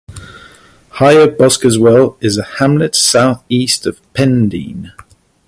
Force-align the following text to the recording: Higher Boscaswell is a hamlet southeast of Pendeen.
Higher 0.93 1.27
Boscaswell 1.29 2.17
is 2.23 2.39
a 2.39 2.43
hamlet 2.57 2.95
southeast 2.95 3.85
of 3.85 4.01
Pendeen. 4.13 4.91